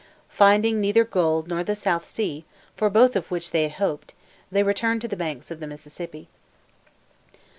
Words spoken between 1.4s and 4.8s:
nor the South Sea, for both of which they had hoped, they